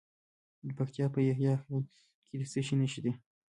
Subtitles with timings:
[0.65, 1.83] د پکتیکا په یحیی خیل
[2.27, 3.13] کې د څه شي نښې دي؟